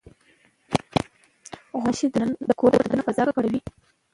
غوماشې 1.71 2.07
د 2.47 2.49
کور 2.59 2.71
د 2.73 2.79
دننه 2.87 3.03
فضا 3.07 3.23
ککړوي. 3.27 3.61